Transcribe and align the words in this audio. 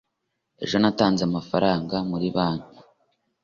Ejo 0.63 0.75
natanze 0.81 1.21
amafaranga 1.25 1.95
muri 2.09 2.27
banki. 2.35 2.77